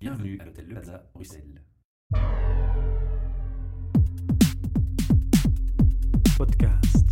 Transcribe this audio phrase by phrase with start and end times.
[0.00, 1.62] Bienvenue à l'hôtel Le Plaza, Bruxelles.
[6.38, 7.06] Podcast.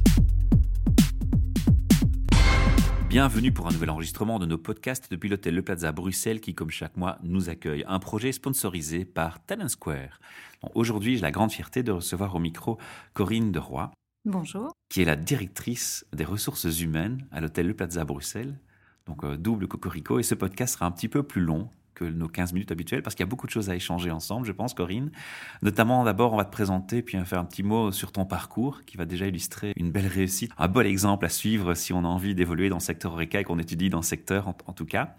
[3.10, 6.70] Bienvenue pour un nouvel enregistrement de nos podcasts depuis l'hôtel Le Plaza Bruxelles qui, comme
[6.70, 7.84] chaque mois, nous accueille.
[7.88, 10.20] Un projet sponsorisé par Talent Square.
[10.62, 12.78] Bon, Aujourd'hui, j'ai la grande fierté de recevoir au micro
[13.12, 13.90] Corinne de Roy,
[14.24, 14.72] Bonjour.
[14.88, 18.58] qui est la directrice des ressources humaines à l'hôtel Le Plaza Bruxelles.
[19.06, 20.18] Donc, euh, double cocorico.
[20.18, 23.14] Et ce podcast sera un petit peu plus long que nos 15 minutes habituelles parce
[23.14, 25.10] qu'il y a beaucoup de choses à échanger ensemble, je pense, Corinne.
[25.62, 28.24] Notamment, d'abord, on va te présenter puis on va faire un petit mot sur ton
[28.24, 32.00] parcours qui va déjà illustrer une belle réussite, un bon exemple à suivre si on
[32.04, 34.86] a envie d'évoluer dans le secteur Oreca et qu'on étudie dans ce secteur en tout
[34.86, 35.16] cas.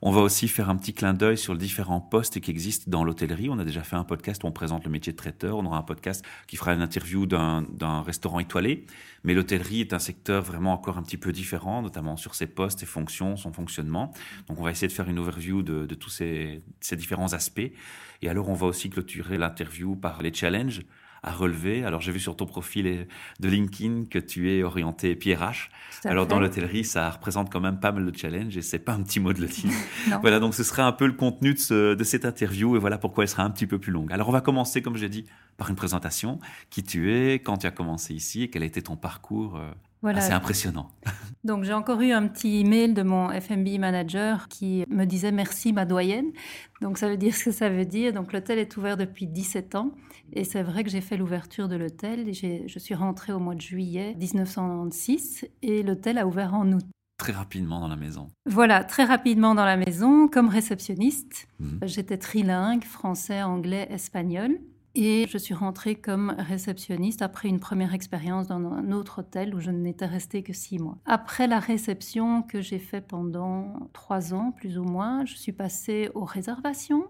[0.00, 3.02] On va aussi faire un petit clin d'œil sur les différents postes qui existent dans
[3.02, 3.48] l'hôtellerie.
[3.50, 5.56] On a déjà fait un podcast où on présente le métier de traiteur.
[5.56, 8.86] On aura un podcast qui fera une interview d'un restaurant étoilé.
[9.24, 12.80] Mais l'hôtellerie est un secteur vraiment encore un petit peu différent, notamment sur ses postes,
[12.80, 14.12] ses fonctions, son fonctionnement.
[14.46, 16.62] Donc on va essayer de faire une overview de, tous ces
[16.92, 17.72] différents aspects.
[18.22, 20.82] Et alors on va aussi clôturer l'interview par les challenges
[21.22, 21.84] à relever.
[21.84, 23.06] Alors j'ai vu sur ton profil
[23.40, 25.70] de LinkedIn que tu es orienté PRH.
[26.04, 26.30] Alors fait.
[26.30, 29.20] dans l'hôtellerie, ça représente quand même pas mal de challenges et c'est pas un petit
[29.20, 29.70] mot de le dire.
[30.20, 32.98] Voilà, donc ce sera un peu le contenu de, ce- de cette interview et voilà
[32.98, 34.12] pourquoi elle sera un petit peu plus longue.
[34.12, 36.38] Alors on va commencer, comme j'ai dit, par une présentation.
[36.70, 39.70] Qui tu es, quand tu as commencé ici et quel a été ton parcours euh,
[40.02, 40.18] Voilà.
[40.18, 40.90] assez impressionnant.
[41.44, 45.72] Donc j'ai encore eu un petit email de mon FMB manager qui me disait merci
[45.72, 46.26] ma doyenne.
[46.80, 48.12] Donc ça veut dire ce que ça veut dire.
[48.12, 49.92] Donc l'hôtel est ouvert depuis 17 ans
[50.32, 52.32] et c'est vrai que j'ai fait l'ouverture de l'hôtel.
[52.32, 56.84] Je suis rentrée au mois de juillet 1996 et l'hôtel a ouvert en août.
[57.18, 58.28] Très rapidement dans la maison.
[58.46, 61.48] Voilà, très rapidement dans la maison comme réceptionniste.
[61.58, 61.80] Mhm.
[61.82, 64.58] J'étais trilingue, français, anglais, espagnol.
[65.00, 69.60] Et je suis rentrée comme réceptionniste après une première expérience dans un autre hôtel où
[69.60, 70.98] je n'étais restée que six mois.
[71.06, 76.10] Après la réception que j'ai fait pendant trois ans, plus ou moins, je suis passée
[76.16, 77.04] aux réservations.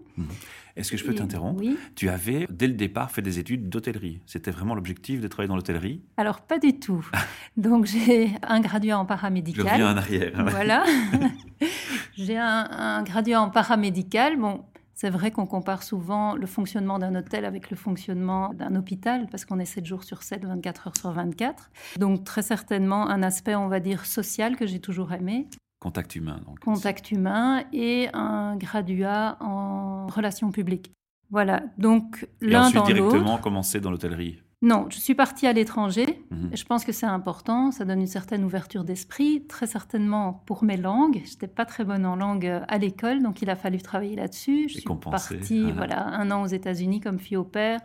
[0.75, 1.59] Est-ce que je peux t'interrompre?
[1.61, 1.79] Oui.
[1.95, 4.21] Tu avais, dès le départ, fait des études d'hôtellerie.
[4.27, 6.03] C'était vraiment l'objectif de travailler dans l'hôtellerie?
[6.15, 7.03] Alors, pas du tout.
[7.57, 9.65] Donc, j'ai un graduat en Je paramédical.
[9.67, 10.45] reviens en arrière.
[10.47, 10.83] Voilà.
[12.15, 14.37] J'ai un, un graduat en paramédical.
[14.37, 14.63] Bon,
[14.99, 19.45] c'est vrai qu'on compare souvent le fonctionnement d'un hôtel avec le fonctionnement d'un hôpital parce
[19.45, 21.71] qu'on est 7 jours sur 7, 24 heures sur 24.
[21.97, 25.47] Donc, très certainement, un aspect, on va dire, social que j'ai toujours aimé,
[25.79, 26.41] Contact humain.
[26.45, 26.59] Donc.
[26.59, 30.91] contact humain et un graduat en relations publiques.
[31.29, 31.63] Voilà.
[31.77, 32.93] Donc, Et l'un ensuite, dans l'autre.
[32.93, 34.41] directement, commencer dans l'hôtellerie.
[34.61, 36.21] Non, je suis partie à l'étranger.
[36.31, 36.49] Mhm.
[36.53, 40.75] Je pense que c'est important, ça donne une certaine ouverture d'esprit, très certainement pour mes
[40.75, 41.21] langues.
[41.23, 44.17] Je n'étais pas très bonne en langue euh, à l'école, donc il a fallu travailler
[44.17, 44.67] là-dessus.
[44.67, 45.73] Je Et suis compenser, partie ah.
[45.77, 47.79] voilà, un an aux États-Unis comme fille au père,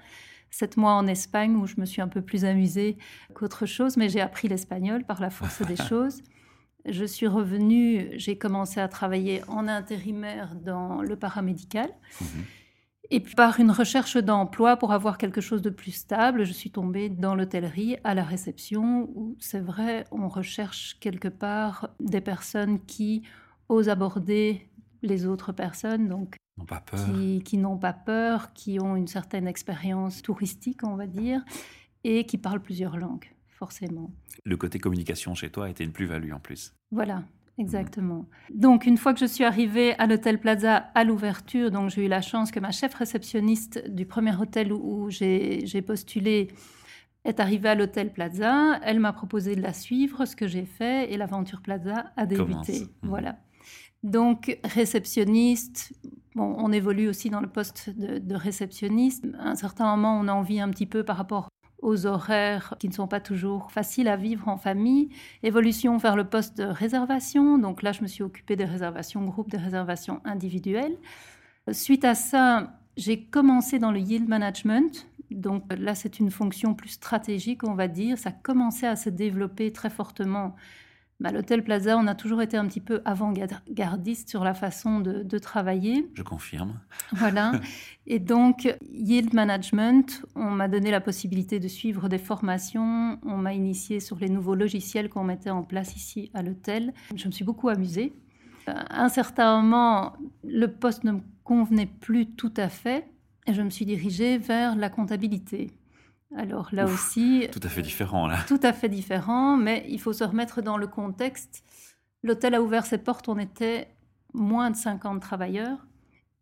[0.50, 2.96] sept mois en Espagne où je me suis un peu plus amusée
[3.34, 6.22] qu'autre chose, mais j'ai appris l'espagnol par la force des choses.
[6.86, 11.88] Je suis revenue, j'ai commencé à travailler en intérimaire dans le paramédical.
[12.20, 12.26] Mhm.
[13.10, 16.70] Et puis par une recherche d'emploi pour avoir quelque chose de plus stable, je suis
[16.70, 22.80] tombée dans l'hôtellerie à la réception où c'est vrai, on recherche quelque part des personnes
[22.86, 23.22] qui
[23.68, 24.68] osent aborder
[25.02, 27.04] les autres personnes, donc pas peur.
[27.06, 31.44] qui, qui n'ont pas peur, qui ont une certaine expérience touristique, on va dire,
[32.04, 34.10] et qui parlent plusieurs langues, forcément.
[34.44, 36.72] Le côté communication chez toi a été une plus-value en plus.
[36.90, 37.24] Voilà,
[37.58, 38.26] exactement.
[38.52, 42.08] Donc, une fois que je suis arrivée à l'hôtel Plaza à l'ouverture, donc j'ai eu
[42.08, 46.48] la chance que ma chef réceptionniste du premier hôtel où, où j'ai postulé
[47.24, 48.78] est arrivée à l'hôtel Plaza.
[48.82, 52.80] Elle m'a proposé de la suivre, ce que j'ai fait, et l'aventure Plaza a débuté.
[52.80, 52.88] Mhm.
[53.02, 53.38] Voilà.
[54.02, 55.94] Donc, réceptionniste,
[56.34, 59.24] bon, on évolue aussi dans le poste de, de réceptionniste.
[59.38, 61.48] À un certain moment, on a envie un petit peu par rapport
[61.84, 65.10] aux horaires qui ne sont pas toujours faciles à vivre en famille.
[65.42, 67.58] Évolution vers le poste de réservation.
[67.58, 70.96] Donc là, je me suis occupée des réservations groupes, des réservations individuelles.
[71.70, 75.06] Suite à ça, j'ai commencé dans le yield management.
[75.30, 78.18] Donc là, c'est une fonction plus stratégique, on va dire.
[78.18, 80.56] Ça commençait à se développer très fortement.
[81.20, 85.22] Bah, l'hôtel Plaza, on a toujours été un petit peu avant-gardiste sur la façon de,
[85.22, 86.10] de travailler.
[86.14, 86.80] Je confirme.
[87.12, 87.52] Voilà.
[88.06, 93.18] Et donc, Yield Management, on m'a donné la possibilité de suivre des formations.
[93.24, 96.92] On m'a initié sur les nouveaux logiciels qu'on mettait en place ici à l'hôtel.
[97.14, 98.12] Je me suis beaucoup amusée.
[98.66, 103.08] À un certain moment, le poste ne me convenait plus tout à fait
[103.46, 105.70] et je me suis dirigée vers la comptabilité.
[106.36, 108.38] Alors là Ouf, aussi, Tout à fait différent là.
[108.48, 111.62] tout à fait différent, mais il faut se remettre dans le contexte.
[112.22, 113.88] L'hôtel a ouvert ses portes, on était
[114.32, 115.86] moins de 50 travailleurs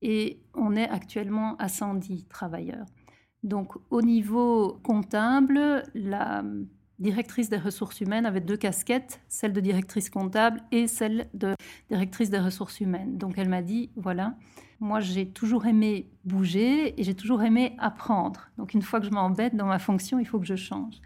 [0.00, 2.86] et on est actuellement à 110 travailleurs.
[3.42, 6.42] Donc au niveau comptable, la
[6.98, 11.54] directrice des ressources humaines avait deux casquettes, celle de directrice comptable et celle de
[11.90, 13.18] directrice des ressources humaines.
[13.18, 14.36] Donc elle m'a dit, voilà,
[14.82, 18.50] moi j'ai toujours aimé bouger et j'ai toujours aimé apprendre.
[18.58, 21.00] Donc une fois que je m'embête dans ma fonction, il faut que je change.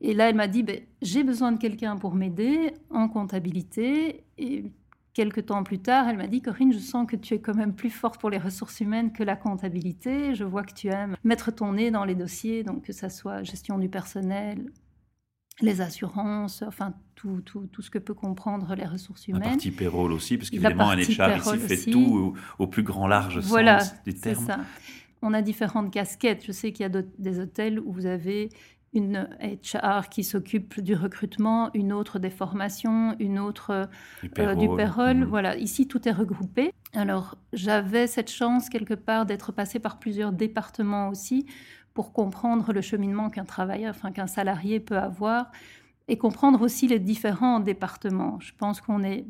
[0.00, 4.24] Et là, elle m'a dit, ben, j'ai besoin de quelqu'un pour m'aider en comptabilité.
[4.36, 4.72] Et
[5.14, 7.74] quelques temps plus tard, elle m'a dit, Corinne, je sens que tu es quand même
[7.74, 10.34] plus forte pour les ressources humaines que la comptabilité.
[10.34, 13.42] Je vois que tu aimes mettre ton nez dans les dossiers, donc que ça soit
[13.42, 14.70] gestion du personnel,
[15.60, 19.42] les assurances, enfin tout, tout, tout, ce que peut comprendre les ressources humaines.
[19.42, 23.38] La partie payroll aussi, parce qu'évidemment un HR ici fait tout au, plus grand large
[23.38, 24.44] voilà, sens du terme.
[24.44, 24.60] Ça.
[25.22, 26.44] On a différentes casquettes.
[26.46, 28.50] Je sais qu'il y a des hôtels où vous avez
[28.92, 33.88] une HR qui s'occupe du recrutement, une autre des formations, une autre
[34.22, 35.18] du euh, payroll.
[35.18, 35.24] Mhm.
[35.24, 36.72] Voilà, ici tout est regroupé.
[36.94, 41.46] Alors j'avais cette chance quelque part d'être passé par plusieurs départements aussi
[41.96, 45.50] pour comprendre le cheminement qu'un travailleur, enfin qu'un salarié peut avoir
[46.08, 48.38] et comprendre aussi les différents départements.
[48.38, 49.26] Je pense qu'on est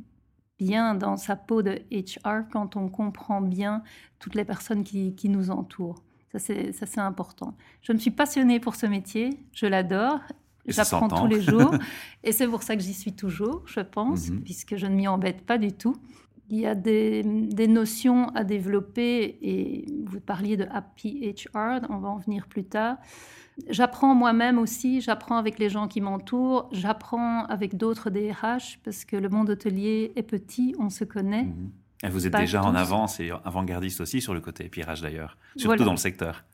[0.58, 3.82] bien dans sa peau de HR quand on comprend bien
[4.18, 6.02] toutes les personnes qui nous entourent.
[6.38, 7.56] Ça, c'est important.
[7.82, 9.30] Je me suis passionnée pour ce métier.
[9.52, 10.20] Je l'adore.
[10.66, 11.74] J'apprends tous les jours.
[12.24, 14.42] et c'est pour ça que j'y suis toujours, je pense, mhm.
[14.42, 15.96] puisque je ne m'y embête pas du tout.
[16.48, 21.98] Il y a des, des, notions à développer et vous parliez de Happy HR, on
[21.98, 22.96] va en venir plus tard.
[23.68, 29.16] J'apprends moi-même aussi, j'apprends avec les gens qui m'entourent, j'apprends avec d'autres DRH parce que
[29.16, 31.44] le monde hôtelier est petit, on se connaît.
[31.44, 31.70] Mhm.
[32.04, 35.84] Et vous êtes déjà en avance et avant-gardiste aussi sur le côté pirage d'ailleurs, surtout
[35.84, 36.44] dans le secteur.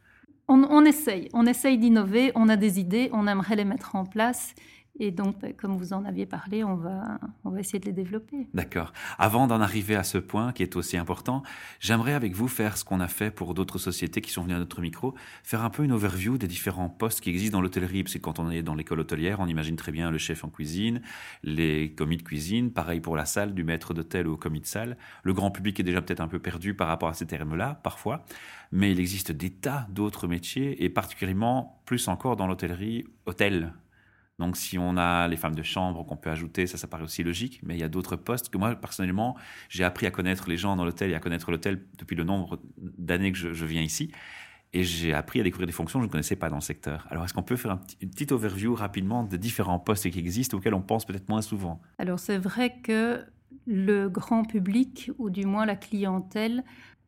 [0.46, 4.04] On, on, essaye, on essaye d'innover, on a des idées, on aimerait les mettre en
[4.04, 4.54] place
[4.98, 7.92] et donc, bah, comme vous en aviez parlé, on va, on va essayer de les
[7.92, 8.46] développer.
[8.52, 8.92] D'accord.
[9.18, 11.42] Avant d'en arriver à ce point qui est aussi important,
[11.80, 14.58] j'aimerais avec vous faire ce qu'on a fait pour d'autres sociétés qui sont venues à
[14.58, 18.02] notre micro, faire un peu une overview des différents postes qui existent dans l'hôtellerie.
[18.02, 20.50] Parce que quand on est dans l'école hôtelière, on imagine très bien le chef en
[20.50, 21.00] cuisine,
[21.42, 24.98] les commis de cuisine, pareil pour la salle, du maître d'hôtel au commis de salle.
[25.22, 28.26] Le grand public est déjà peut-être un peu perdu par rapport à ces termes-là, parfois.
[28.72, 33.72] Mais il existe des tas d'autres métiers, et particulièrement plus encore dans l'hôtellerie, hôtel
[34.42, 37.22] donc si on a les femmes de chambre qu'on peut ajouter, ça, ça paraît aussi
[37.22, 37.60] logique.
[37.62, 39.36] Mais il y a d'autres postes que moi, personnellement,
[39.68, 42.60] j'ai appris à connaître les gens dans l'hôtel et à connaître l'hôtel depuis le nombre
[42.76, 44.10] d'années que je, viens ici.
[44.72, 47.06] Et j'ai appris à découvrir des fonctions que je ne connaissais pas dans le secteur.
[47.10, 50.18] Alors, est-ce qu'on peut faire un petit, une petite overview rapidement des différents postes qui
[50.18, 51.80] existent auxquels on pense peut-être moins souvent?
[51.98, 53.24] Alors, c'est vrai que
[53.66, 56.64] le grand public, ou du moins la clientèle,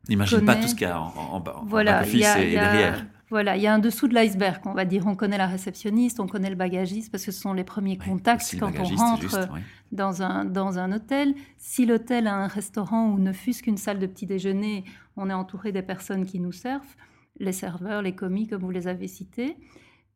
[0.07, 3.05] n'imagine pas tout ce qu'il y a en, bas, voilà, et derrière.
[3.29, 5.07] Voilà, il y a un dessous de l'iceberg, on va dire.
[5.07, 8.55] On connaît la réceptionniste, on connaît le bagagiste, parce que ce sont les premiers contacts
[8.59, 9.49] quand on rentre
[9.91, 11.33] dans, un, dans un hôtel.
[11.57, 14.83] Si l'hôtel a un restaurant ou ne fût-ce qu'une salle de petit déjeuner,
[15.17, 16.95] on est entouré des personnes qui nous servent,
[17.39, 19.57] les serveurs, les commis, comme vous les avez cités.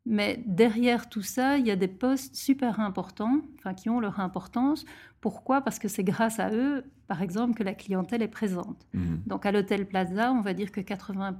[0.06, 4.20] Mais derrière tout ça, il y a des postes super importants, enfin qui ont leur
[4.20, 4.84] importance.
[5.20, 5.60] Pourquoi?
[5.60, 8.86] Parce que c'est grâce à eux, par exemple, que la clientèle est présente.
[8.94, 9.16] Mmh.
[9.26, 11.36] Donc à l'hôtel Plaza, on va dire que 80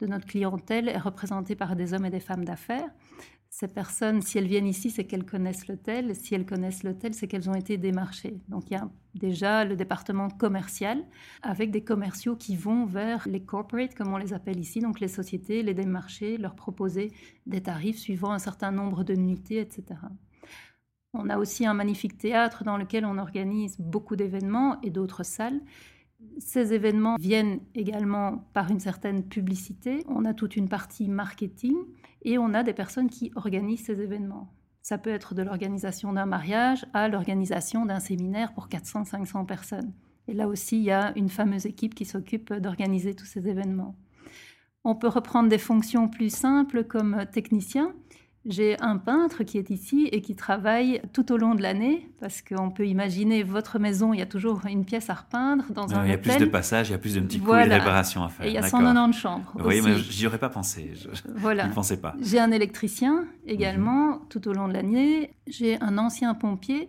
[0.00, 2.90] de notre clientèle est représentée par des hommes et des femmes d'affaires.
[3.50, 6.14] Ces personnes, si elles viennent ici, c'est qu'elles connaissent l'hôtel.
[6.14, 8.38] Si elles connaissent l'hôtel, c'est qu'elles ont été démarchées.
[8.48, 11.02] Donc il y a déjà le département commercial
[11.42, 15.08] avec des commerciaux qui vont vers les corporates, comme on les appelle ici, donc les
[15.08, 17.12] sociétés, les démarcher, leur proposer
[17.46, 19.98] des tarifs suivant un certain nombre de nuitées, etc.
[21.14, 25.60] On a aussi un magnifique théâtre dans lequel on organise beaucoup d'événements et d'autres salles.
[26.38, 30.04] Ces événements viennent également par une certaine publicité.
[30.08, 31.76] On a toute une partie marketing
[32.22, 34.52] et on a des personnes qui organisent ces événements.
[34.82, 39.92] Ça peut être de l'organisation d'un mariage à l'organisation d'un séminaire pour 400-500 personnes.
[40.28, 43.96] Et là aussi, il y a une fameuse équipe qui s'occupe d'organiser tous ces événements.
[44.84, 47.92] On peut reprendre des fonctions plus simples comme technicien.
[48.48, 52.40] J'ai un peintre qui est ici et qui travaille tout au long de l'année, parce
[52.40, 56.06] qu'on peut imaginer votre maison, il y a toujours une pièce à repeindre dans un
[56.06, 58.24] Il y a plus de passages, il y a plus de petits coups de réparation
[58.24, 58.46] à faire.
[58.46, 59.52] Et il y a 190 chambres.
[59.62, 60.92] Oui, mais j'y aurais pas pensé.
[60.94, 61.68] Je voilà.
[61.68, 62.16] ne pensais pas.
[62.22, 64.28] J'ai un électricien également mhm.
[64.30, 65.34] tout au long de l'année.
[65.46, 66.88] J'ai un ancien pompier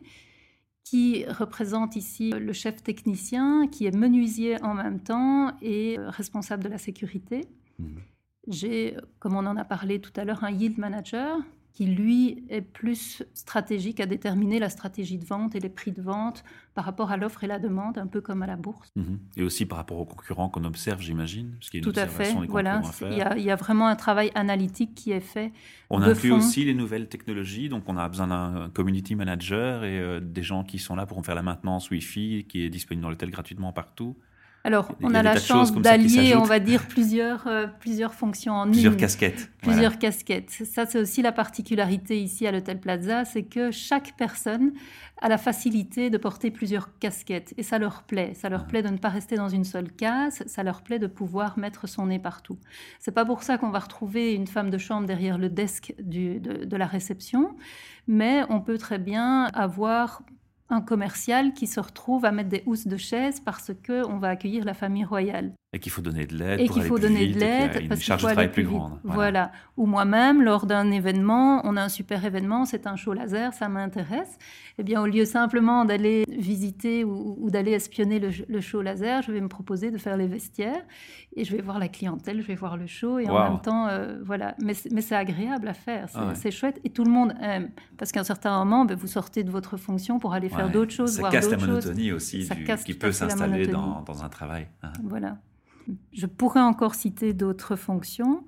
[0.86, 6.70] qui représente ici le chef technicien, qui est menuisier en même temps et responsable de
[6.70, 7.42] la sécurité.
[7.80, 8.00] Mhm.
[8.48, 11.38] J'ai, comme on en a parlé tout à l'heure, un yield manager
[11.74, 16.02] qui, lui, est plus stratégique à déterminer la stratégie de vente et les prix de
[16.02, 16.44] vente
[16.74, 18.90] par rapport à l'offre et la demande, un peu comme à la bourse.
[18.96, 19.20] Mhm.
[19.38, 22.82] Et aussi par rapport aux concurrents qu'on observe, j'imagine Tout à fait, voilà.
[23.02, 25.54] Il y, a, il y, a, vraiment un travail analytique qui est fait.
[25.90, 30.20] On inclut aussi les nouvelles technologies, donc on a besoin d'un community manager et euh,
[30.20, 33.30] des gens qui sont là pour faire la maintenance Wi-Fi, qui est disponible dans l'hôtel
[33.30, 34.18] gratuitement partout.
[34.66, 38.94] Alors, on a, la chance d'allier, on va dire, plusieurs, euh, plusieurs fonctions en plusieurs
[38.94, 39.00] une.
[39.00, 40.50] Casquettes, plusieurs casquettes.
[40.50, 44.74] Ça, c'est aussi la particularité ici à l'Hôtel Plaza, c'est que chaque personne
[45.22, 47.54] a la facilité de porter plusieurs casquettes.
[47.58, 48.34] Et ça leur plaît.
[48.36, 50.44] Ça leur plaît de ne pas rester dans une seule case.
[50.46, 52.58] Ça leur plaît de pouvoir mettre son nez partout.
[53.00, 56.40] C'est pas pour ça qu'on va retrouver une femme de chambre derrière le desk du,
[56.40, 57.56] de, de la réception,
[58.08, 60.22] mais on peut très bien avoir
[60.70, 64.66] un commercial qui se retrouve à mettre des housses de chaises parce qu'on va accueillir
[64.66, 65.54] la famille royale.
[65.72, 66.62] Et qu'il faut donner de l'aide.
[66.62, 69.00] Et qu'il faut donner de l'aide parce qu'il faut aller plus, plus grande.
[69.04, 69.52] Voilà.
[69.78, 73.70] Ou moi-même, lors d'un événement, on a un super événement, c'est un show laser, ça
[73.70, 74.40] m'intéresse.
[74.80, 79.42] Eh bien, au lieu simplement d'aller visiter ou, d'aller espionner le, show laser, je vais
[79.42, 80.82] me proposer de faire les vestiaires
[81.36, 83.88] et je vais voir la clientèle, je vais voir le show et en même temps,
[83.90, 84.56] euh, voilà.
[84.60, 87.70] Mais, mais c'est agréable à faire, ah c'est chouette et tout le monde aime.
[87.96, 90.94] Parce qu'à un certain moment, ben, vous sortez de votre fonction pour aller faire d'autres
[90.94, 92.50] choses, ça casse la monotonie aussi
[92.86, 94.68] qui peut s'installer dans, dans, un travail.
[94.82, 94.94] Hein.
[95.04, 95.38] Voilà.
[96.12, 98.44] Je pourrais encore citer d'autres fonctions,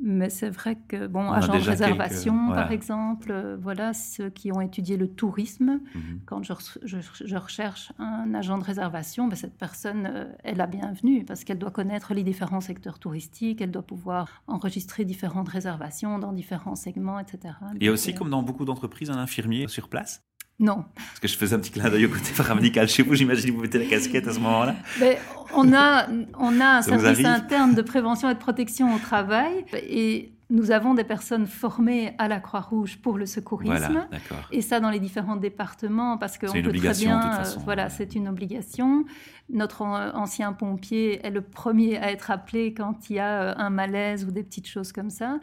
[0.00, 4.60] mais c'est vrai que, bon, agent de réservation, par exemple, euh, voilà, ceux qui ont
[4.60, 6.20] étudié le tourisme, mhm.
[6.24, 6.52] quand je,
[6.84, 11.58] je, recherche un agent de réservation, ben, cette personne euh, est la bienvenue parce qu'elle
[11.58, 17.18] doit connaître les différents secteurs touristiques, elle doit pouvoir enregistrer différentes réservations dans différents segments,
[17.18, 17.54] etc.
[17.74, 20.22] Il y a aussi, euh, comme dans beaucoup d'entreprises, un infirmier sur place
[20.58, 20.84] non.
[20.94, 23.56] Parce que je faisais un petit clin d'œil au côté paramédical chez vous, j'imagine que
[23.56, 24.74] vous mettez la casquette à ce moment-là.
[25.00, 25.18] Mais
[25.54, 30.32] on, a, on a un service interne de prévention et de protection au travail et
[30.50, 34.08] nous avons des personnes formées à la Croix-Rouge pour le secourisme.
[34.50, 37.40] et ça dans les différents départements parce qu'on peut très bien.
[37.40, 39.04] Euh, voilà, c'est une obligation.
[39.50, 43.70] Notre ancien pompier est le premier à être appelé quand il y a euh, un
[43.70, 45.38] malaise ou des petites choses comme ça.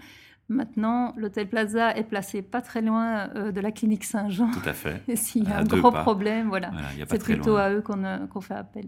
[0.48, 4.52] Maintenant, l'hôtel Plaza est placé pas très loin euh, de la clinique Saint-Jean.
[4.52, 5.02] Tout à fait.
[5.08, 6.72] Et s'il y a un gros problème, voilà,
[7.08, 8.86] c'est plutôt à eux euh, qu'on fait appel.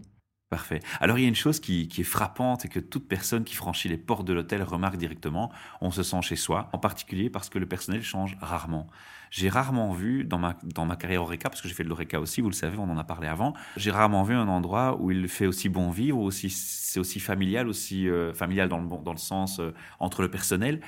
[0.49, 0.79] Parfait.
[1.01, 3.89] Alors il y a une chose qui, est frappante et que toute personne qui franchit
[3.89, 7.59] les portes de l'hôtel remarque directement, on se sent chez soi, en particulier parce que
[7.59, 8.87] le personnel change rarement.
[9.29, 12.21] J'ai rarement vu dans ma, dans ma carrière Oreca, parce que j'ai fait de l'Oreca
[12.21, 15.11] aussi, vous le savez, on en a parlé avant, j'ai rarement vu un endroit où
[15.11, 19.11] il fait aussi bon vivre, aussi c'est aussi familial, aussi euh, familial dans le, dans
[19.11, 19.59] le sens
[19.99, 20.79] entre le personnel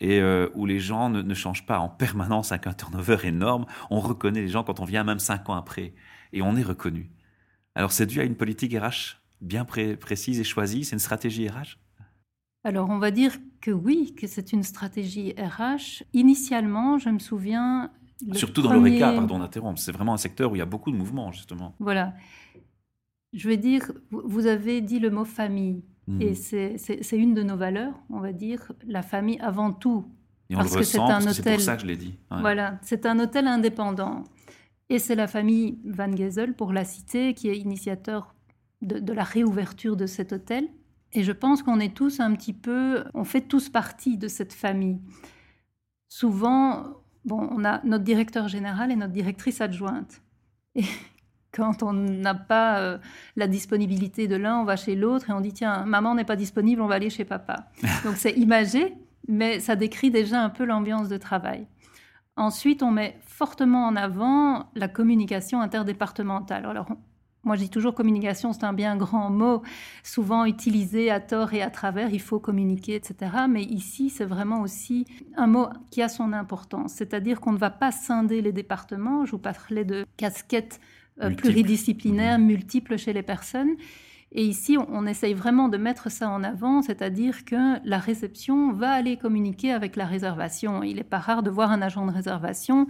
[0.00, 3.66] et euh, où les gens ne, changent pas en permanence avec un turnover énorme.
[3.90, 5.94] On reconnaît les gens quand on vient même cinq ans après
[6.32, 7.10] et on est reconnu.
[7.74, 11.78] Alors c'est dû à une politique RH bien précise et choisie, c'est une stratégie RH
[12.64, 16.02] alors, on va dire que oui, que c'est une stratégie RH.
[16.12, 17.90] Initialement, je me souviens.
[18.32, 19.78] Surtout dans l'ORECA, pardon d'interrompre.
[19.78, 21.74] C'est vraiment un secteur où il y a beaucoup de mouvements, justement.
[21.78, 22.14] Voilà.
[23.32, 25.84] Je vais dire, vous avez dit le mot famille.
[26.20, 26.78] Et mhm.
[26.78, 30.06] c'est une de nos valeurs, on va dire, la famille avant tout.
[30.48, 31.56] Et on parce le que c'est un hôtel.
[31.56, 32.14] Pour ça que je l'ai dit.
[32.30, 34.24] Voilà, c'est un hôtel indépendant.
[34.88, 38.34] Et c'est la famille Van Gezel, pour la citer, qui est initiateur
[38.80, 40.68] de, la réouverture de cet hôtel.
[41.12, 44.52] Et je pense qu'on est tous un petit peu, on fait tous partie de cette
[44.54, 45.00] famille.
[46.08, 46.84] Souvent,
[47.24, 50.22] bon, on a notre directeur général et notre directrice adjointe.
[50.74, 50.84] Et
[51.52, 52.98] quand on n'a pas euh,
[53.36, 56.36] la disponibilité de l'un, on va chez l'autre et on dit tiens, maman n'est pas
[56.36, 57.68] disponible, on va aller chez papa.
[58.04, 58.94] Donc c'est imagé,
[59.26, 61.66] mais ça décrit déjà un peu l'ambiance de travail.
[62.36, 66.66] Ensuite, on met fortement en avant la communication interdépartementale.
[66.66, 66.86] Alors,
[67.44, 69.62] moi, je dis toujours communication, c'est un bien grand mot,
[70.02, 73.32] souvent utilisé à tort et à travers, il faut communiquer, etc.
[73.48, 76.92] Mais ici, c'est vraiment aussi un mot qui a son importance.
[76.92, 79.24] C'est-à-dire qu'on ne va pas scinder les départements.
[79.24, 80.80] Je vous parlais de casquettes
[81.36, 83.76] pluridisciplinaires, multiples chez les personnes.
[84.30, 88.90] Et ici, on, essaye vraiment de mettre ça en avant, c'est-à-dire que la réception va
[88.90, 90.82] aller communiquer avec la réservation.
[90.82, 92.86] Il n'est pas rare de voir un agent de réservation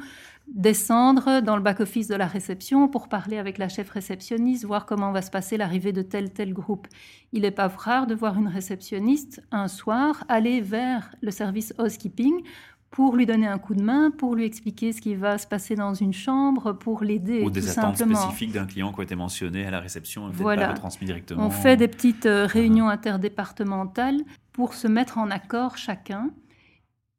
[0.49, 5.13] descendre dans le back-office de la réception pour parler avec la chef réceptionniste, voir comment
[5.13, 6.89] va se passer l'arrivée de tel tel groupe.
[7.33, 12.43] Il n'est pas rare de voir une réceptionniste un soir aller vers le service housekeeping
[12.91, 15.75] pour lui donner un coup de main, pour lui expliquer ce qui va se passer
[15.75, 17.43] dans une chambre, pour l'aider.
[17.43, 20.69] Ou des attentes spécifiques d'un client qui a été mentionné à la réception, voilà.
[20.69, 21.47] pas retransmis directement.
[21.47, 24.21] On fait des petites euh, réunions interdépartementales
[24.53, 26.31] pour se mettre en accord chacun.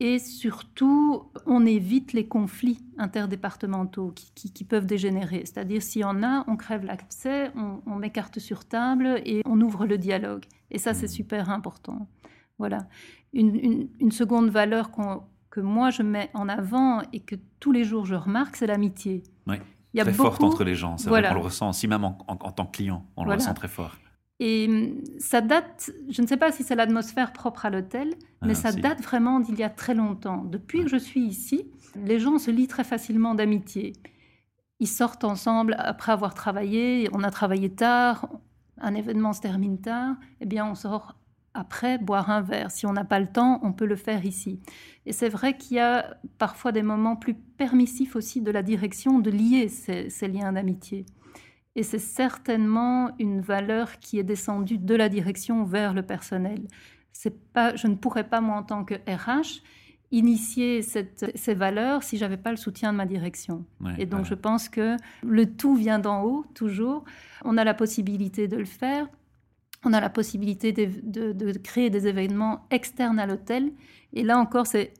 [0.01, 5.41] Et surtout, on évite les conflits interdépartementaux qui, peuvent dégénérer.
[5.43, 7.51] C'est-à-dire, s'il y en a, on crève l'accès,
[7.85, 10.45] on, met carte sur table et on ouvre le dialogue.
[10.71, 11.09] Et ça, c'est mmh.
[11.09, 12.07] super important.
[12.59, 12.88] Voilà.
[13.33, 17.83] Une, une seconde valeur qu'on que moi je mets en avant et que tous les
[17.83, 19.23] jours je remarque, c'est l'amitié.
[19.47, 19.57] Oui.
[19.93, 22.65] Il y a très forte entre les gens, on le ressent aussi même en, tant
[22.65, 23.95] que client, on le ressent très fort.
[24.39, 28.51] Et hum, ça date, je ne sais pas si c'est l'atmosphère propre à l'hôtel, mais
[28.51, 30.43] ah, ça date vraiment d'il y a très longtemps.
[30.45, 33.93] Depuis que je suis ici, les gens se lient très facilement d'amitié.
[34.79, 38.29] Ils sortent ensemble après avoir travaillé, on a travaillé tard,
[38.77, 41.15] un événement se termine tard, eh bien, on sort
[41.59, 42.71] après boire un verre.
[42.71, 44.59] Si on n'a pas le temps, on peut le faire ici.
[45.05, 49.19] Et c'est vrai qu'il y a parfois des moments plus permissifs aussi de la direction
[49.19, 51.05] de lier ces, liens d'amitié.
[51.75, 56.67] Et c'est certainement une valeur qui est descendue de la direction vers le personnel.
[57.11, 59.61] C'est pas, je ne pourrais pas, moi, en tant que RH,
[60.11, 63.65] initier ces valeurs si j'avais pas le soutien de ma direction.
[63.97, 67.03] et donc, je pense que le tout vient d'en haut, toujours.
[67.45, 69.07] On a la possibilité de le faire
[69.86, 73.71] on a la possibilité de, créer des événements externes à l'hôtel.
[74.13, 74.93] Et là encore, c'est,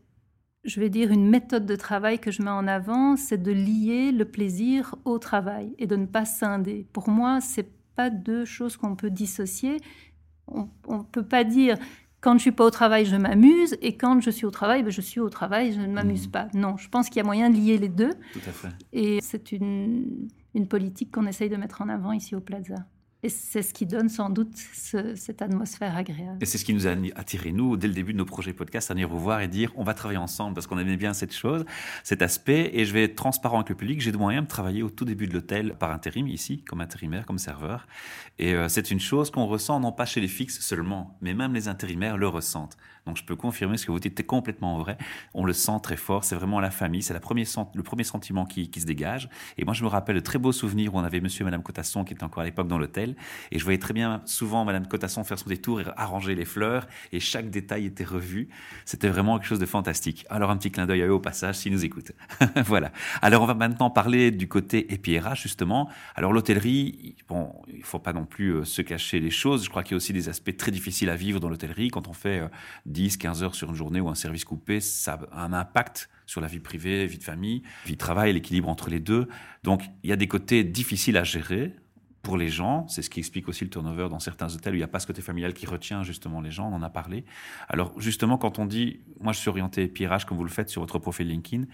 [0.64, 4.12] je vais dire, une méthode de travail que je mets en avant, c'est de lier
[4.12, 6.88] le plaisir au travail et de ne pas scinder.
[6.94, 9.78] Pour moi, c'est pas deux choses qu'on peut dissocier.
[10.48, 11.78] On ne peut pas dire
[12.22, 14.92] quand je suis pas au travail, je m'amuse, et quand je suis au travail, ben,
[14.92, 16.32] je suis au travail, je ne m'amuse mmh.
[16.32, 16.48] pas.
[16.54, 18.14] Non, je pense qu'il y a moyen de lier les deux.
[18.34, 18.70] Tout à fait.
[18.92, 22.76] Et c'est une, une politique qu'on essaye de mettre en avant ici au Plaza.
[23.22, 26.38] Et c'est ce qui donne sans doute cette atmosphère agréable.
[26.40, 28.92] Et c'est ce qui nous a attiré, nous, dès le début de nos projets podcast,
[28.92, 31.34] à venir vous voir et dire on va travailler ensemble parce qu'on aimait bien cette
[31.34, 31.66] chose,
[32.04, 32.72] cet aspect.
[32.74, 34.00] Et je vais être transparent avec le public.
[34.00, 37.26] J'ai de moyens de travailler au tout début de l'hôtel par intérim, ici, comme intérimaire,
[37.26, 37.88] comme serveur.
[38.38, 41.54] Et euh, c'est une chose qu'on ressent, non pas chez les fixes seulement, mais même
[41.54, 42.78] les intérimaires le ressentent.
[43.10, 44.96] Donc je peux confirmer ce que vous dites, c'est complètement vrai.
[45.34, 46.24] On le sent très fort.
[46.24, 47.02] C'est vraiment la famille.
[47.02, 49.30] C'est le premier sentiment qui, se dégage.
[49.58, 51.64] Et moi, je me rappelle de très beaux souvenirs où on avait monsieur et madame
[51.64, 53.16] Cotasson qui étaient encore à l'époque dans l'hôtel
[53.52, 56.88] et je voyais très bien souvent Madame Cotasson faire son détour et arranger les fleurs.
[57.12, 58.50] Et chaque détail était revu.
[58.86, 60.28] C'était vraiment quelque chose de fantastique.
[60.30, 62.12] Alors un petit clin d'œil à eux au passage s'ils nous écoutent.
[62.66, 62.92] voilà.
[63.24, 65.90] Alors on va maintenant parler du côté EPRH justement.
[66.14, 69.66] Alors l'hôtellerie, bon, il faut pas non plus euh, se cacher les choses.
[69.66, 71.90] Je crois qu'il y a aussi des aspects très difficiles à vivre dans l'hôtellerie.
[71.90, 72.40] Quand on fait
[73.00, 76.10] 10, euh, 15 heures sur une journée ou un service coupé, ça a un impact
[76.26, 79.28] sur la vie privée, vie de famille, vie de travail, l'équilibre entre les deux.
[79.64, 81.76] Donc il y a des côtés difficiles à gérer
[82.22, 82.88] pour les gens.
[82.88, 85.00] C'est ce qui explique aussi le turnover dans certains hôtels où il n'y a pas
[85.00, 86.70] ce côté familial qui retient justement les gens.
[86.70, 87.26] On en a parlé.
[87.68, 90.82] Alors justement, quand on dit, moi je suis orienté pirage comme vous le faites sur
[90.82, 91.66] votre profil LinkedIn,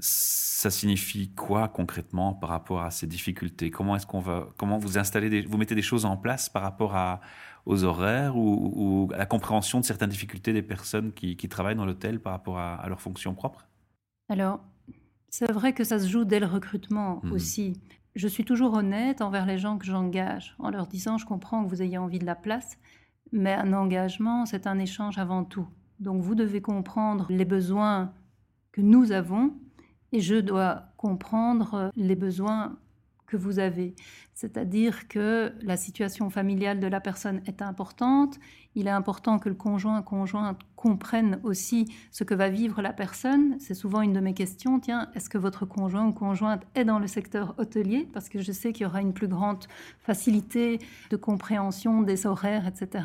[0.00, 3.70] ça signifie quoi concrètement par rapport à ces difficultés?
[3.70, 6.94] Comment est-ce qu'on va, comment vous installez, vous mettez des choses en place par rapport
[6.94, 7.20] à,
[7.68, 12.18] aux horaires ou, à la compréhension de certaines difficultés des personnes qui, travaillent dans l'hôtel
[12.18, 13.68] par rapport à, à leurs fonctions propres?
[14.28, 14.60] Alors,
[15.28, 17.32] c'est vrai que ça se joue dès le recrutement mmh.
[17.32, 17.80] aussi
[18.18, 21.68] je suis toujours honnête envers les gens que j'engage, en leur disant je comprends que
[21.68, 22.76] vous ayez envie de la place,
[23.30, 25.68] mais un engagement, c'est un échange avant tout.
[26.00, 28.12] Donc vous devez comprendre les besoins
[28.72, 29.54] que nous avons
[30.10, 32.76] et je dois comprendre les besoins
[33.28, 33.94] que vous avez.
[34.34, 38.38] C'est-à-dire que la situation familiale de la personne est importante.
[38.74, 43.56] Il est important que le conjoint, conjointe comprenne aussi ce que va vivre la personne.
[43.58, 44.80] C'est souvent une de mes questions.
[44.80, 48.08] Tiens, est-ce que votre conjoint ou conjointe est dans le secteur hôtelier?
[48.12, 49.66] Parce que je sais qu'il y aura une plus grande
[49.98, 50.78] facilité
[51.10, 53.04] de compréhension des horaires, etc.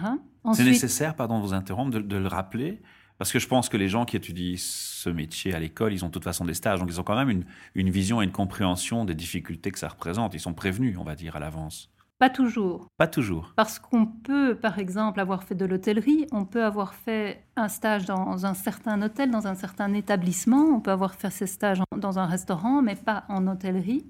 [0.53, 2.81] C'est nécessaire, pardon de vous interrompre, de le rappeler
[3.17, 6.07] parce que je pense que les gens qui étudient ce métier à l'école, ils ont
[6.07, 7.45] de toute façon des stages, donc ils ont quand même une,
[7.75, 10.33] une vision et une compréhension des difficultés que ça représente.
[10.33, 11.89] Ils sont prévenus, on va dire, à l'avance.
[12.19, 12.87] Pas toujours.
[12.97, 13.51] Pas toujours.
[13.55, 18.05] Parce qu'on peut, par exemple, avoir fait de l'hôtellerie, on peut avoir fait un stage
[18.05, 22.19] dans un certain hôtel, dans un certain établissement, on peut avoir fait ces stages dans
[22.19, 24.05] un restaurant, mais pas en hôtellerie.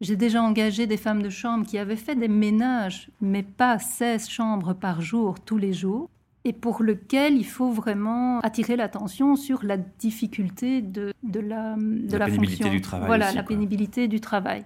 [0.00, 4.28] J'ai déjà engagé des femmes de chambre qui avaient fait des ménages, mais pas 16
[4.28, 6.10] chambres par jour, tous les jours
[6.44, 12.16] et pour lequel il faut vraiment attirer l'attention sur la difficulté de, de la, de
[12.16, 13.06] la, pénibilité du travail.
[13.06, 14.64] Voilà, la pénibilité du travail.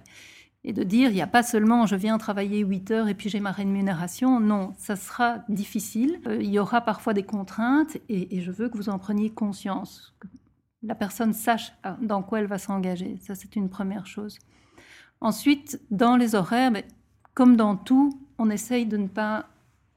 [0.63, 3.29] Et de dire, il n'y a pas seulement je viens travailler 8 heures et puis
[3.29, 4.39] j'ai ma rémunération.
[4.39, 6.19] Non, ça sera difficile.
[6.25, 10.15] Euh, il y aura parfois des contraintes et, je veux que vous en preniez conscience.
[10.19, 10.27] Que
[10.81, 13.17] la personne sache ah, dans quoi elle va s'engager.
[13.21, 14.39] Ça, c'est une première chose.
[15.21, 16.85] Ensuite, dans les horaires, mais
[17.33, 19.47] comme dans tout, on essaye de ne pas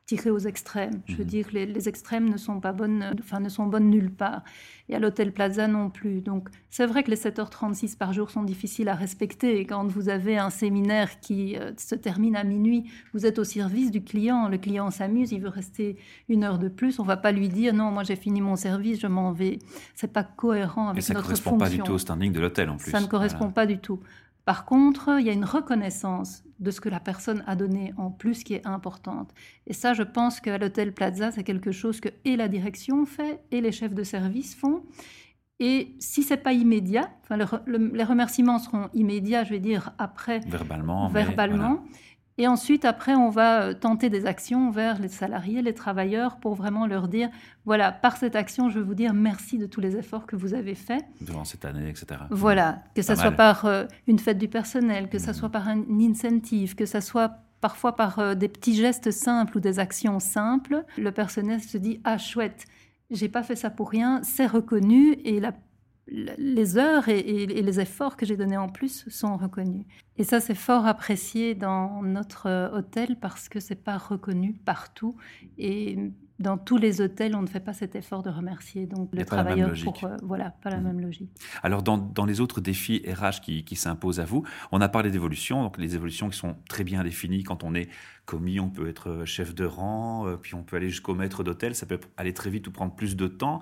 [0.09, 1.03] tirer aux extrêmes.
[1.05, 1.29] Je veux mhm.
[1.29, 4.43] dire, les, les, extrêmes ne sont pas bonnes, enfin ne sont bonnes nulle part.
[4.89, 6.23] Et à l'hôtel Plaza non plus.
[6.23, 9.61] Donc c'est vrai que les 7h36 par jour sont difficiles à respecter.
[9.61, 13.45] Et quand vous avez un séminaire qui euh, se termine à minuit, vous êtes au
[13.45, 14.49] service du client.
[14.49, 15.99] Le client s'amuse, il veut rester
[16.31, 16.99] une heure de plus.
[17.01, 19.59] On va pas lui dire non, moi j'ai fini mon service, je m'en vais.
[19.95, 21.45] C'est pas cohérent avec notre fonction.
[21.45, 22.91] ça ne correspond pas du tout au standing de l'hôtel en plus.
[22.91, 24.01] Ça ne correspond pas du tout.
[24.47, 28.11] Par contre, il y a une reconnaissance de ce que la personne a donné en
[28.11, 29.33] plus qui est importante.
[29.67, 33.41] Et ça, je pense qu'à l'hôtel Plaza, c'est quelque chose que et la direction fait
[33.51, 34.83] et les chefs de service font.
[35.61, 41.09] Et si c'est pas immédiat, enfin, les remerciements seront immédiats, je vais dire après verbalement,
[41.09, 41.83] verbalement.
[42.41, 46.55] Et ensuite, après, on va euh, tenter des actions vers les salariés, les travailleurs, pour
[46.55, 47.29] vraiment leur dire,
[47.65, 50.55] voilà, par cette action, je veux vous dire merci de tous les efforts que vous
[50.55, 51.05] avez faits.
[51.21, 52.21] Durant cette année, etc.
[52.31, 55.35] Voilà, que ce soit par euh, une fête du personnel, que ce mmh.
[55.35, 59.61] soit par un incentive, que ce soit parfois par euh, des petits gestes simples ou
[59.61, 62.67] des actions simples, le personnel se dit ah chouette,
[63.11, 65.41] j'ai pas fait ça pour rien, c'est reconnu et
[66.11, 69.85] les heures et, les efforts que j'ai donnés en plus sont reconnus.
[70.17, 75.17] Et ça, c'est fort apprécié dans notre euh, hôtel parce que c'est pas reconnu partout
[75.59, 75.99] et
[76.39, 79.73] dans tous les hôtels, on ne fait pas cet effort de remercier donc le travailleur
[79.83, 80.85] pour euh, voilà pas la mmh.
[80.85, 81.31] même logique.
[81.65, 85.11] Alors dans, dans, les autres défis RH qui, qui s'imposent à vous, on a parlé
[85.11, 87.89] d'évolution, donc les évolutions qui sont très bien définies quand on est
[88.25, 91.75] commis, on peut être chef de rang, euh, puis on peut aller jusqu'au maître d'hôtel,
[91.75, 93.61] ça peut aller très vite ou prendre plus de temps.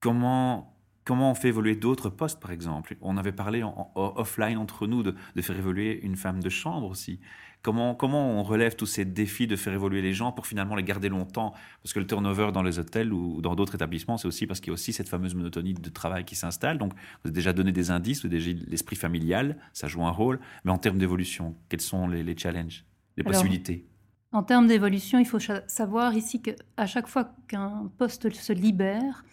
[0.00, 0.77] Comment
[1.08, 5.02] Comment on fait évoluer d'autres postes, par exemple On avait parlé en, offline entre nous
[5.02, 7.18] de, de, faire évoluer une femme de chambre aussi.
[7.62, 10.82] Comment, comment on relève tous ces défis de faire évoluer les gens pour finalement les
[10.82, 11.54] garder longtemps?
[11.82, 14.68] Parce que le turnover dans les hôtels ou dans d'autres établissements, c'est aussi parce qu'il
[14.68, 16.76] y a aussi cette fameuse monotonie de travail qui s'installe.
[16.76, 20.10] Donc, vous avez déjà donné des indices, vous avez déjà l'esprit familial, ça joue un
[20.10, 20.38] rôle.
[20.64, 22.84] Mais en termes d'évolution, quels sont les, challenges,
[23.16, 23.86] les possibilités?
[24.32, 29.24] En termes d'évolution, il faut savoir ici qu'à chaque fois qu'un poste se libère,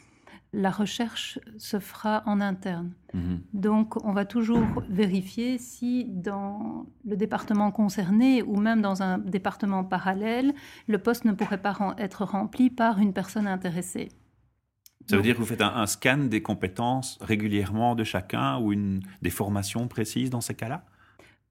[0.56, 2.94] la recherche se fera en interne.
[3.13, 3.41] Mhm.
[3.54, 9.84] Donc, on va toujours vérifier si dans le département concerné ou même dans un département
[9.84, 10.54] parallèle,
[10.88, 14.10] le poste ne pourrait pas être rempli par une personne intéressée.
[15.08, 19.02] Ça veut dire que vous faites un, scan des compétences régulièrement de chacun ou une,
[19.22, 20.86] des formations précises dans ces cas-là?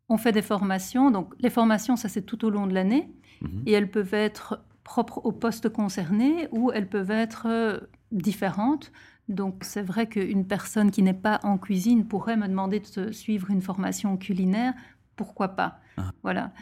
[0.09, 1.11] On fait des formations.
[1.11, 3.13] Donc, les formations, ça c'est tout au long de l'année.
[3.43, 3.63] Mhm.
[3.67, 7.81] Et elles peuvent être propres au poste concerné ou elles peuvent être euh,
[8.15, 8.93] différentes.
[9.29, 13.51] Donc c'est vrai qu'une personne qui n'est pas en cuisine pourrait me demander de suivre
[13.51, 14.75] une formation culinaire.
[15.17, 15.81] Pourquoi pas?
[15.97, 16.13] Ah.
[16.23, 16.53] Voilà.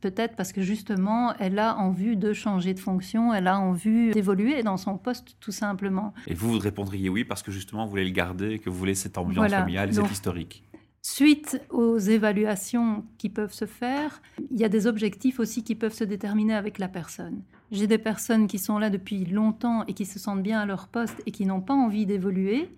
[0.00, 4.62] Peut-être parce que justement, elle a envie de changer de fonction, elle a envie d'évoluer
[4.62, 6.14] dans son poste tout simplement.
[6.26, 8.94] Et vous, vous répondriez oui parce que justement, vous voulez le garder, que vous voulez
[8.94, 10.62] cette ambiance familiale et cette historique?
[11.10, 15.94] Suite aux évaluations qui peuvent se faire, il y a des objectifs aussi qui peuvent
[15.94, 17.40] se déterminer avec la personne.
[17.70, 20.86] J'ai des personnes qui sont là depuis longtemps et qui se sentent bien à leur
[20.88, 22.68] poste et qui n'ont pas envie d'évoluer.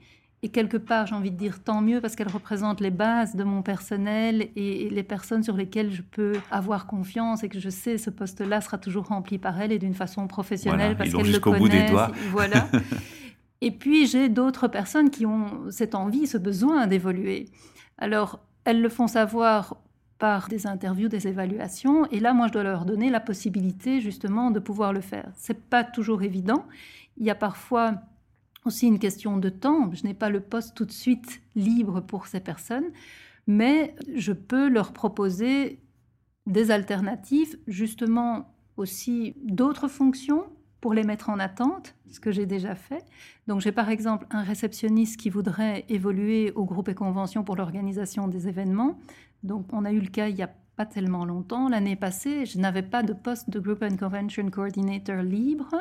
[0.44, 3.42] Et quelque part, j'ai envie de dire tant mieux parce qu'elles représentent les bases de
[3.42, 7.98] mon personnel et les personnes sur lesquelles je peux avoir confiance et que je sais
[7.98, 11.60] ce poste-là sera toujours rempli par elles et d'une façon professionnelle parce qu'elles le connaissent.
[11.62, 12.12] Bout des doigts.
[12.30, 12.68] Voilà.
[13.60, 17.46] et puis j'ai d'autres personnes qui ont cette envie, ce besoin d'évoluer.
[18.00, 19.76] Alors, elles le font savoir
[20.18, 22.06] par des interviews, des évaluations.
[22.06, 25.30] Et là, moi, je dois leur donner la possibilité justement de pouvoir le faire.
[25.34, 26.66] C'est pas toujours évident.
[27.16, 27.94] Il y a parfois
[28.64, 29.90] aussi une question de temps.
[29.92, 32.90] Je n'ai pas le poste tout de suite libre pour ces personnes,
[33.46, 35.80] mais je peux leur proposer
[36.46, 40.44] des alternatives, justement aussi d'autres fonctions
[40.80, 43.04] pour les mettre en attente, ce que j'ai déjà fait.
[43.46, 48.28] Donc j'ai par exemple un réceptionniste qui voudrait évoluer au groupe et convention pour l'organisation
[48.28, 48.98] des événements.
[49.42, 51.68] Donc, on a eu le cas il n'y a pas tellement longtemps.
[51.68, 55.74] L'année passée, je n'avais pas de poste de Group and Convention Coordinator libre.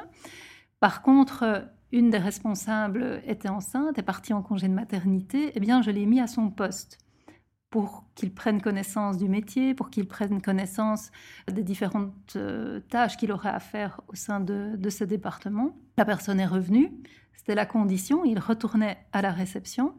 [0.79, 5.51] Par contre, une des responsables était enceinte, est partie en congé de maternité.
[5.55, 6.97] Eh bien, je l'ai mis à son poste
[7.69, 11.12] pour qu'il prenne connaissance du métier, pour qu'il prenne connaissance
[11.51, 15.77] des différentes euh, tâches qu'il aurait à faire au sein de, de ce département.
[15.97, 16.91] La personne est revenue,
[17.36, 19.93] c'était la condition, il retournait à la réception.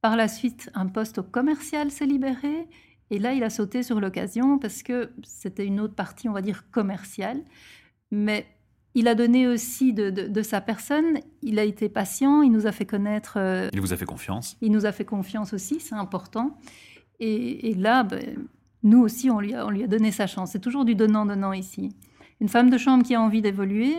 [0.00, 2.68] Par la suite, un poste au commercial s'est libéré
[3.10, 6.42] et là, il a sauté sur l'occasion parce que c'était une autre partie, on va
[6.42, 7.42] dire, commerciale.
[8.10, 8.46] Mais
[8.94, 11.18] il a donné aussi de, sa personne.
[11.42, 13.34] Il a été patient, il nous a fait connaître.
[13.36, 14.56] Euh, il vous a fait confiance?
[14.60, 16.58] Il nous a fait confiance aussi, c'est important.
[17.20, 18.46] Et, là, ben,
[18.82, 20.52] nous aussi, on lui, a, on lui a donné sa chance.
[20.52, 21.94] C'est toujours du donnant-donnant ici.
[22.40, 23.94] Une femme de chambre qui a envie d'évoluer,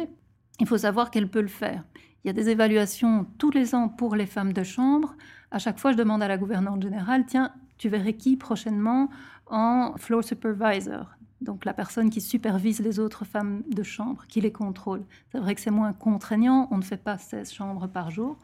[0.60, 1.84] il faut savoir qu'elle peut le faire.
[2.23, 5.15] Il y a des évaluations tous les ans pour les femmes de chambre.
[5.51, 9.10] À chaque fois, je demande à la gouvernante générale, tiens, tu verrais qui prochainement
[9.47, 11.08] en floor supervisor,
[11.41, 15.03] donc la personne qui supervise les autres femmes de chambre, qui les contrôle.
[15.32, 18.38] C'est vrai que c'est moins contraignant, on ne fait pas 16 chambres par jour,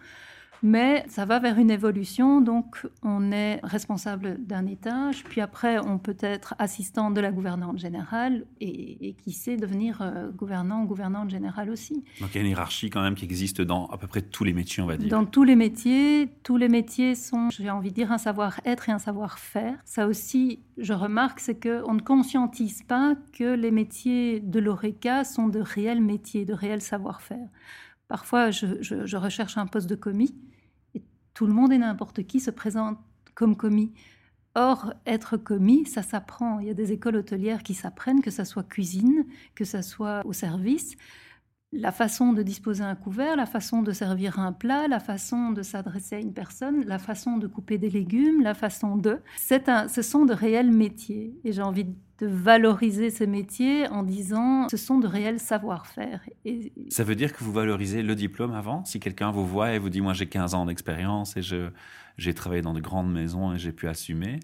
[0.66, 6.00] mais ça va vers une évolution, donc on est responsable d'un étage, puis après on
[6.00, 11.30] peut être assistant de la gouvernante générale et, qui sait devenir euh, gouvernant ou gouvernante
[11.30, 12.04] générale aussi.
[12.20, 14.44] Donc il y a une hiérarchie quand même qui existe dans à peu près tous
[14.44, 15.08] les métiers, on va dire.
[15.08, 18.92] Dans tous les métiers, tous les métiers sont, j'ai envie de dire, un savoir-être et
[18.92, 19.78] un savoir-faire.
[19.86, 25.48] Ça aussi, je remarque, c'est qu'on ne conscientise pas que les métiers de l'ORECA sont
[25.48, 27.50] de réels métiers, de réels savoir-faire.
[28.08, 30.36] Parfois, je, recherche un poste de commis
[31.36, 32.98] tout le monde et n'importe qui se présente
[33.36, 33.94] comme commis.
[34.56, 36.60] Or, être commis, ça s'apprend.
[36.60, 40.26] Il y a des écoles hôtelières qui s'apprennent, que ça soit cuisine, que ça soit
[40.26, 40.96] au service.
[41.74, 45.62] La façon de disposer un couvert, la façon de servir un plat, la façon de
[45.62, 49.20] s'adresser à une personne, la façon de couper des légumes, la façon de...
[49.68, 51.38] Un, ce sont de réels métiers.
[51.44, 56.22] Et j'ai envie de valoriser ces métiers en disant ce sont de réels savoir-faire.
[56.46, 56.72] Et...
[56.90, 58.86] Ça veut dire que vous valorisez le diplôme avant?
[58.86, 62.62] Si quelqu'un vous voit et vous dit moi j'ai 15 ans d'expérience et j'ai travaillé
[62.62, 64.40] dans de grandes maisons et j'ai pu assumer,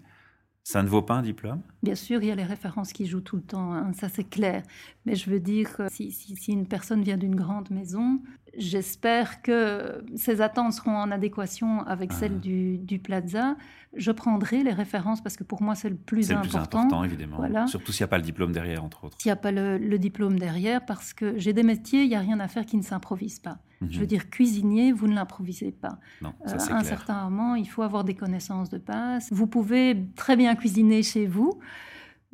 [0.64, 1.62] ça ne vaut pas un diplôme?
[1.82, 4.28] Bien sûr, il y a les références qui jouent tout le temps, hein, ça c'est
[4.28, 4.62] clair.
[5.06, 8.20] Mais je veux dire, que si, si une personne vient d'une grande maison,
[8.56, 12.16] j'espère que ses attentes seront en adéquation avec ah.
[12.18, 13.56] celles du, du, Plaza.
[13.94, 16.50] Je prendrai les références parce que pour moi c'est le plus important.
[16.50, 17.66] C'est le plus important, évidemment.
[17.66, 19.16] Surtout s'il n'y a pas le diplôme derrière, entre autres.
[19.20, 22.20] S'il n'y a pas le, diplôme derrière, parce que j'ai des métiers, il n'y a
[22.20, 23.58] rien à faire qui ne s'improvise pas.
[23.88, 24.08] Je veux mhm.
[24.08, 25.98] dire, cuisinier, vous ne l'improvisez pas.
[26.20, 29.28] Non, ça, euh, à un certain moment, il faut avoir des connaissances de base.
[29.32, 31.58] Vous pouvez très bien cuisiner chez vous.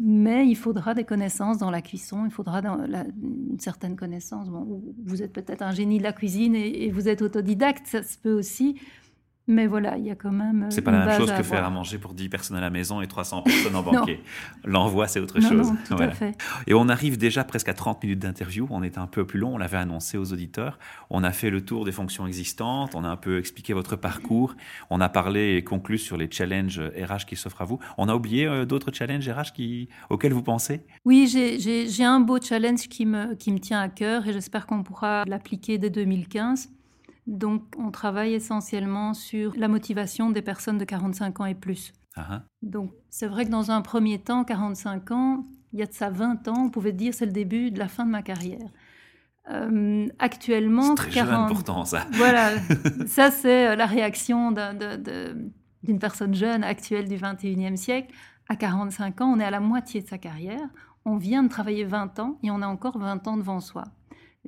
[0.01, 4.49] Mais il faudra des connaissances dans la cuisson, il faudra une certaine connaissance.
[5.05, 8.33] Vous êtes peut-être un génie de la cuisine et, vous êtes autodidacte, ça se peut
[8.33, 8.81] aussi.
[9.49, 10.67] Mais voilà, il y a quand même.
[10.69, 13.01] C'est pas la même chose que faire à manger pour 10 personnes à la maison
[13.01, 14.21] et 300 personnes en banquet.
[14.65, 15.73] L'envoi, c'est autre chose.
[15.73, 16.37] Non, tout à fait.
[16.67, 18.67] Et on arrive déjà presque à 30 minutes d'interview.
[18.69, 20.79] On est un peu plus long, on l'avait annoncé aux auditeurs.
[21.09, 24.55] On a fait le tour des fonctions existantes, on a un peu expliqué votre parcours,
[24.91, 27.79] on a parlé et conclu sur les challenges RH qui s'offrent à vous.
[27.97, 30.83] On a oublié euh, d'autres challenges RH qui, auxquels vous pensez?
[31.07, 34.83] Oui, j'ai un beau challenge qui me, qui me tient à cœur et j'espère qu'on
[34.83, 36.69] pourra l'appliquer dès 2015
[37.29, 41.93] donc, on travaille essentiellement sur la motivation des personnes de 45 ans et plus.
[42.17, 42.43] Ah ah.
[42.63, 46.09] Donc, c'est vrai que dans un premier temps, 45 ans, il y a de ça
[46.09, 48.71] 20 ans, on pouvait dire c'est le début de la fin de ma carrière.
[49.51, 51.49] Euh, actuellement, c'est très 40...
[51.49, 52.07] pourtant ça.
[52.13, 52.53] Voilà,
[53.07, 54.51] ça c'est euh, la réaction
[55.83, 58.15] d'une personne jeune actuelle du 21e siècle.
[58.49, 60.67] À 45 ans, on est à la moitié de sa carrière.
[61.05, 63.85] On vient de travailler 20 ans et on a encore 20 ans devant soi.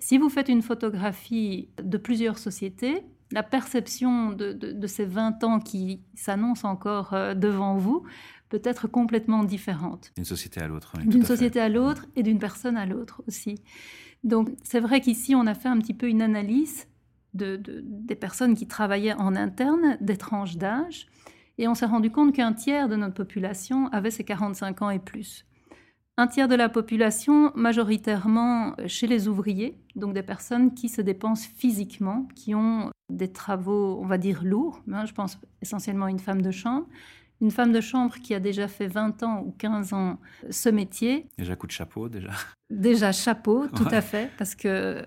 [0.01, 6.01] Si vous faites une photographie de plusieurs sociétés, la perception de, ces 20 ans qui
[6.15, 8.03] s'annoncent encore euh, devant vous
[8.49, 10.11] peut être complètement différente.
[10.17, 10.93] D'une société à l'autre.
[11.05, 13.57] d'une société à l'autre et d'une personne à l'autre aussi.
[14.25, 16.89] Donc c'est vrai qu'ici, on a fait un petit peu une analyse
[17.33, 21.07] des personnes qui travaillaient en interne, des tranches d'âge,
[21.59, 24.99] et on s'est rendu compte qu'un tiers de notre population avait ces 45 ans et
[24.99, 25.45] plus
[26.21, 31.49] un tiers de la population, majoritairement chez les ouvriers, donc des personnes qui se dépensent
[31.57, 34.83] physiquement, qui ont des travaux, on va dire, lourds.
[34.93, 36.87] Hein, je pense essentiellement à une femme de chambre.
[37.41, 40.19] Une femme de chambre qui a déjà fait 20 ans ou 15 ans
[40.51, 41.27] ce métier.
[41.39, 42.33] Déjà coup de chapeau, déjà.
[42.69, 45.03] Déjà chapeau, tout à fait, parce que euh,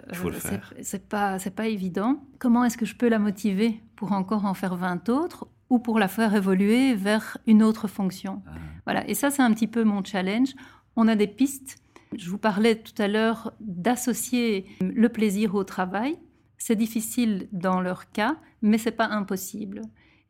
[0.81, 2.23] c'est pas, pas évident.
[2.39, 5.99] Comment est-ce que je peux la motiver pour encore en faire 20 autres ou pour
[5.99, 8.41] la faire évoluer vers une autre fonction?
[8.47, 8.51] Ah.
[8.85, 10.55] Voilà, et ça c'est un petit peu mon challenge
[10.95, 11.77] on a des pistes.
[12.15, 16.17] Je vous parlais tout à l'heure d'associer le plaisir au travail.
[16.57, 19.81] C'est difficile dans leur cas, mais c'est pas impossible.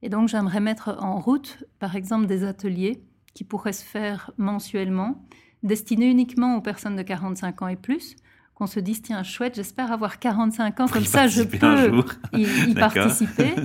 [0.01, 3.01] Et donc j'aimerais mettre en route, par exemple, des ateliers
[3.33, 5.25] qui pourraient se faire mensuellement,
[5.63, 8.15] destinés uniquement aux personnes de 45 ans et plus,
[8.53, 11.57] qu'on se dise tiens chouette, j'espère avoir 45 ans, comme ça je peux
[12.37, 13.55] y participer.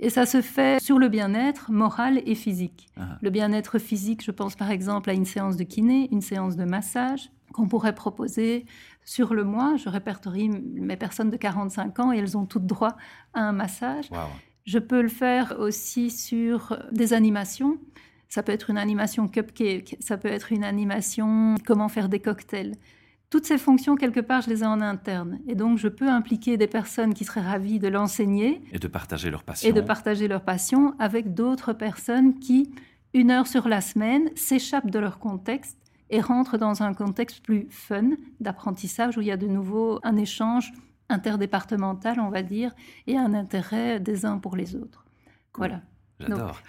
[0.00, 2.88] Et ça se fait sur le bien-être moral et physique.
[2.96, 3.18] Ah.
[3.22, 6.64] Le bien-être physique, je pense par exemple à une séance de kiné, une séance de
[6.64, 8.66] massage qu'on pourrait proposer
[9.04, 9.76] sur le mois.
[9.76, 12.96] Je répertorie mes personnes de 45 ans et elles ont toutes droit
[13.32, 14.10] à un massage.
[14.66, 17.78] Je peux le faire aussi sur des animations.
[18.28, 22.74] Ça peut être une animation cupcake, ça peut être une animation comment faire des cocktails.
[23.30, 25.40] Toutes ces fonctions, quelque part, je les ai en interne.
[25.48, 28.62] Et donc, je peux impliquer des personnes qui seraient ravies de l'enseigner.
[28.72, 29.68] Et de partager leur passion.
[29.68, 32.70] Et de partager leur passion avec d'autres personnes qui,
[33.12, 35.78] une heure sur la semaine, s'échappent de leur contexte
[36.10, 38.10] et rentrent dans un contexte plus fun
[38.40, 40.72] d'apprentissage où il y a de nouveau un échange
[41.08, 42.72] interdépartemental, on va dire,
[43.06, 45.04] et un intérêt des uns pour les autres.
[45.56, 45.82] Voilà.
[46.28, 46.60] J'adore.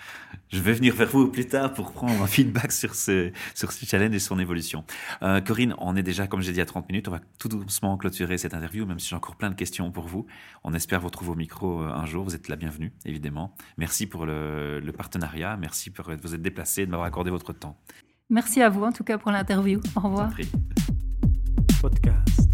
[0.50, 3.86] Je vais venir vers vous plus tard pour prendre un feedback sur ce, sur ce
[3.86, 4.84] challenge et son évolution.
[5.24, 7.08] Euh, Corinne, on est déjà, comme j'ai dit, à 30 minutes.
[7.08, 10.08] On va tout doucement clôturer cette interview, même si j'ai encore plein de questions pour
[10.08, 10.26] vous.
[10.64, 12.24] On espère vous retrouver au micro euh, un jour.
[12.24, 13.56] Vous êtes la bienvenue, évidemment.
[13.78, 15.58] Merci pour le, le partenariat.
[15.58, 17.78] Merci pour vous être déplacé et de m'avoir accordé votre temps.
[18.30, 19.80] Merci à vous, en tout cas, pour l'interview.
[19.96, 20.32] Au revoir.
[21.82, 22.45] Podcast.